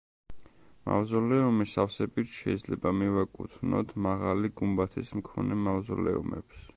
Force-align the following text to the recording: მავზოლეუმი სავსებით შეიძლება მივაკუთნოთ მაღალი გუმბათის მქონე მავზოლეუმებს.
მავზოლეუმი 0.91 1.67
სავსებით 1.73 2.31
შეიძლება 2.37 2.95
მივაკუთნოთ 3.01 3.93
მაღალი 4.09 4.53
გუმბათის 4.63 5.13
მქონე 5.23 5.63
მავზოლეუმებს. 5.69 6.69